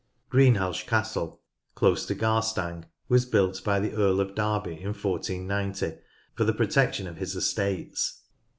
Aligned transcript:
Greenhalgh 0.31 0.87
Castle, 0.87 1.43
close 1.75 2.07
to 2.07 2.15
Garstang, 2.15 2.85
was 3.07 3.27
built 3.27 3.63
by 3.63 3.79
the 3.79 3.93
Earl 3.93 4.19
of 4.19 4.33
Derby 4.33 4.81
in 4.81 4.93
1490 4.95 5.99
for 6.33 6.43
the 6.43 6.53
protection 6.53 7.05
of 7.05 7.17
his 7.17 7.35
estates. 7.35 8.23